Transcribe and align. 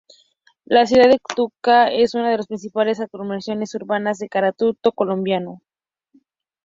La 0.65 0.87
ciudad 0.87 1.09
de 1.09 1.19
Cúcuta 1.19 1.91
es 1.91 2.15
una 2.15 2.31
de 2.31 2.37
las 2.37 2.47
principales 2.47 2.99
aglomeraciones 2.99 3.75
urbanas 3.75 4.17
del 4.17 4.29
Catatumbo 4.31 4.93
colombiano. 4.95 5.61